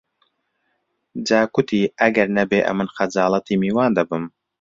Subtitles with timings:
[1.27, 4.23] جا کوتی: ئەگەر نەبێ ئەمن خەجاڵەتی میوان دەبم